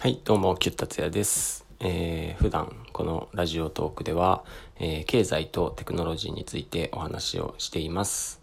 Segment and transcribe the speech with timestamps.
[0.00, 1.66] はい、どうも、キュッタツヤです。
[1.80, 4.44] えー、普段、このラジオトークでは、
[4.78, 8.40] えー経済とテクノロジーについてお話をしています。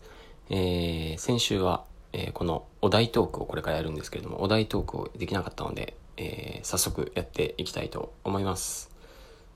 [0.50, 8.90] えー先週は、えーこのお題トークをこれからやるんですけれども、お題トークをできなかったので、えー早速やっていきたいと思います。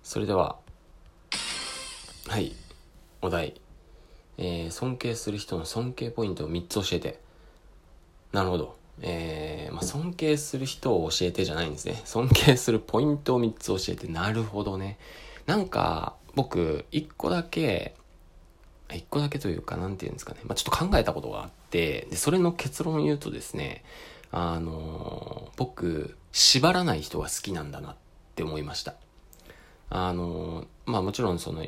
[0.01, 0.55] それでは、
[2.29, 2.53] はい、
[3.21, 3.59] お題。
[4.37, 7.19] えー尊敬する人の尊敬ポイントを3つ教えて。
[8.31, 8.77] なるほど。
[9.01, 12.01] えーまあ、尊敬する人を教えてじゃないんですね。
[12.05, 14.07] 尊敬するポイントを3つ教えて。
[14.07, 14.97] なるほどね。
[15.45, 17.95] なんか、僕、1個だけ、
[18.89, 20.39] 1個だけというか、なんていうんですかね。
[20.45, 23.83] まあ、ちょっと考えたことがあって、で、それの結論を言うとですね、
[24.31, 27.95] あのー僕、縛らない人が好きなんだなっ
[28.35, 28.95] て思いました。
[29.89, 31.63] あのーまあもちろんその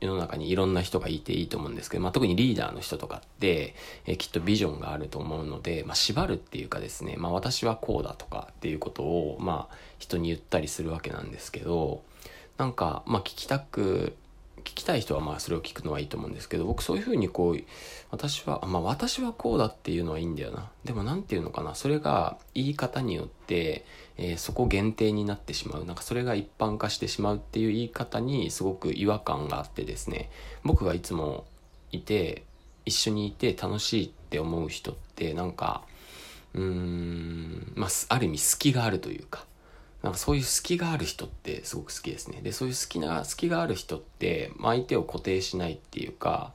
[0.00, 3.74] 世の中にいろんな人がいていいと思うんですけど、まあ、特にリーダーの人とかって、
[4.06, 12.02] えきっとビジョンがあると思うので、まあ、縛るっていうかですね、まあ、私はこうだとかっていうことを、まあ、人に言ったりするわけなんですけど
[12.58, 14.14] なんか、まあ、聞きたく
[14.66, 17.64] 聞きたい人はまあそれを聞くのはいいと思うんですけど僕そういうふうにこう
[18.10, 20.68] 私はまあ私はこうだっていうのはいいんだよな。
[20.84, 23.84] でもなんていうのかなそれが言い方によって、
[24.18, 25.84] えーそこ限定になってしまう。
[25.84, 30.30] なんかそれが一般化してしまうっていう言い方にすごく違和感があってですね。
[30.64, 31.44] 僕がいつも
[31.92, 32.44] いて
[32.84, 35.82] 一緒にいて楽しいって思う人ってなんか
[36.54, 39.44] うーんまあある意味隙があるというか
[40.06, 42.40] なんかそういう隙がある人ってすごく好きですね。
[42.40, 46.52] で、そういう好きな、隙がある人って、まあ、相手を固定しないっていうか、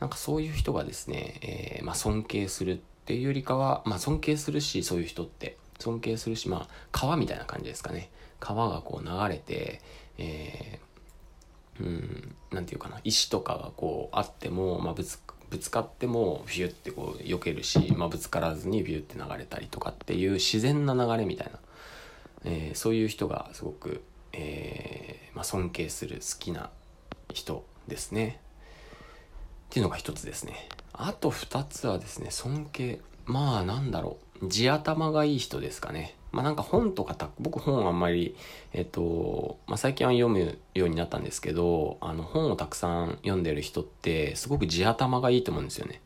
[0.00, 5.56] なんかそういう人がですね、えーまあ、尊敬するっていうよりかは、まあ、尊敬するし、そういう人って。
[5.78, 8.10] 尊敬するし、まあ、川みたいな感じですかね。
[8.40, 9.80] 川がこう流れて、
[10.18, 21.60] えーうん、なんていうかな、石とかがこうあっても、まあ、ぶつぶつかってもフィュってこう避けるし、まあ、ぶつからずにビュって流れたりとかっていう自然な流れみたいな
[22.44, 26.70] えーそういう人がすごく、えーまあ、尊敬する好きな
[27.32, 28.40] 人ですね。
[29.66, 30.68] っていうのが一つですね。
[30.92, 33.00] あと二つはですね、尊敬。
[33.26, 34.48] まあなんだろう。
[34.48, 36.14] 地頭がいい人ですかね。
[36.30, 38.36] まあなんか本とかた、僕本あんまり、
[38.72, 46.00] えっと、まあ最近は読むようになったんですけど、あの本をたくさん読んでる人ってすごく地頭がいいと思うんですよね。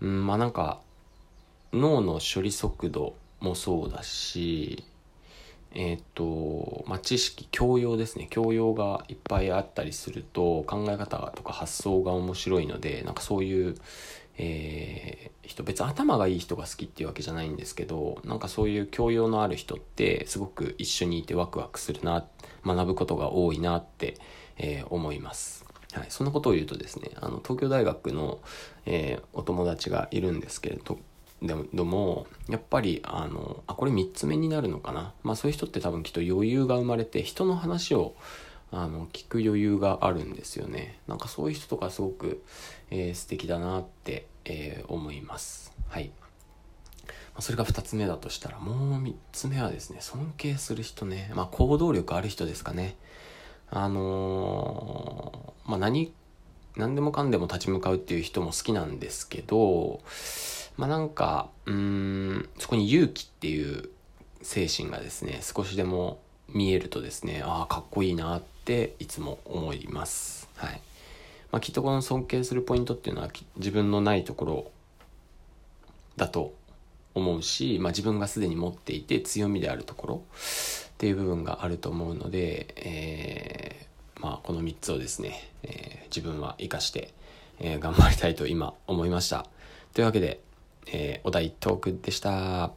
[0.00, 0.80] うん、まあなんか、
[1.72, 4.84] 脳の処理速度もそうだし、
[5.74, 8.26] えっ、と、まあ、知識、教養ですね。
[8.30, 13.74] 教養がいっぱいあったりすると、考え方とか発想が面白いので、なんかそういう、
[14.38, 22.24] えー人、別に頭がいい人が好きっていうわけじゃないんですけど、なんかそういう教養のある人って、すごく一緒にいてワクワクするな、
[22.64, 24.16] 学ぶことが多いなって、
[24.56, 25.66] えー思います。
[25.92, 28.38] はい、そんなことを言うとですね、あの、東京大学の、
[28.86, 30.98] えーお友達がいるんですけれど、
[31.40, 35.12] でもやっぱりあのあこれ3つ目になるのかな？
[35.22, 38.14] まあそういう人って多分きっと余裕が生まれて人の話を
[38.72, 40.98] あの聞く余裕があるんですよね。
[41.06, 42.42] なんかそういう人とかすごく、
[42.90, 45.72] えー素敵だなって、えー思います。
[45.88, 46.10] はい。
[47.38, 51.30] それが2つ目だとしたらもう3つ目はですね尊敬する人ね。
[51.34, 52.96] まあ行動力ある人ですかね。
[53.70, 56.12] あのーまあ何
[56.76, 60.00] 何でもかんでも立ち向かうっていう人も好きなんですけど
[60.78, 63.90] まあなんか、うん、そこに勇気っていう
[64.42, 70.48] 精神がですね、少しでも見えるとですね、ああ、かっこいいなっていつも思います。
[70.54, 70.80] はい。
[71.50, 74.70] まあきっとこの尊敬するポイントっていうのは自分のないところ
[76.16, 76.54] だと
[77.14, 80.22] 思うし、まあ自分がすでに持っていて強みであるところ
[80.90, 83.88] っていう部分があると思うので、えー
[84.20, 87.12] まあこの3つをですね、えー自分は活かして、
[87.58, 89.44] えー頑張りたいと今思いました。
[89.92, 90.40] というわけで、
[90.92, 92.30] えーお題トークでした。
[92.30, 92.72] は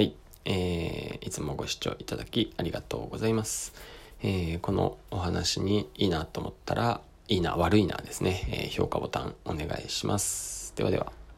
[0.00, 0.14] い、
[0.44, 3.74] えーいつもご視聴いただきありがとうございます。
[4.22, 10.74] えーこのお話にいいなと思ったら、いいな、悪いなですね、えー評価ボタンお願いします。
[10.76, 11.23] ではでは。